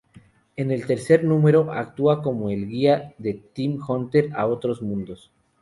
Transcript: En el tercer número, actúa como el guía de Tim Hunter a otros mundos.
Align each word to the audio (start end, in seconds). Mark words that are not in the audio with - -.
En 0.55 0.71
el 0.71 0.87
tercer 0.87 1.23
número, 1.23 1.71
actúa 1.71 2.23
como 2.23 2.49
el 2.49 2.67
guía 2.67 3.13
de 3.19 3.35
Tim 3.35 3.79
Hunter 3.87 4.29
a 4.35 4.47
otros 4.47 4.81
mundos. 4.81 5.29